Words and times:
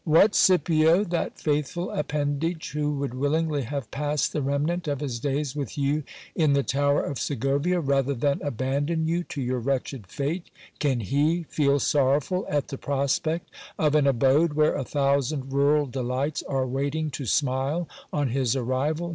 What, 0.03 0.33
Scipio! 0.33 1.03
that 1.03 1.37
faithful 1.37 1.91
ap 1.93 2.07
pendage, 2.07 2.71
who 2.71 2.91
would 2.95 3.13
willingly 3.13 3.61
have 3.65 3.91
passed 3.91 4.33
the 4.33 4.41
remnant 4.41 4.87
of 4.87 4.99
his 4.99 5.19
days 5.19 5.55
with 5.55 5.77
you 5.77 6.03
in 6.33 6.53
the 6.53 6.63
tower 6.63 7.03
of 7.03 7.19
Segovia, 7.19 7.79
rather 7.79 8.15
than 8.15 8.41
abandon 8.41 9.07
you 9.07 9.23
to 9.25 9.39
your 9.39 9.59
wretched 9.59 10.07
fate, 10.07 10.49
can 10.79 11.01
he 11.01 11.43
feel 11.43 11.77
sorrowful 11.77 12.47
at 12.49 12.69
the 12.69 12.79
prospect 12.79 13.51
of 13.77 13.93
an 13.93 14.07
abode, 14.07 14.53
where 14.53 14.73
a 14.73 14.83
thousand 14.83 15.53
rural 15.53 15.85
delights 15.85 16.41
are 16.49 16.65
waiting 16.65 17.11
to 17.11 17.27
smile 17.27 17.87
on 18.11 18.29
his 18.29 18.55
arrival 18.55 19.09